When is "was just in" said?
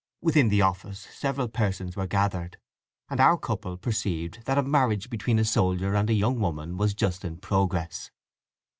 6.75-7.37